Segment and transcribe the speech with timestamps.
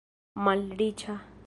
[0.47, 1.19] malriĉa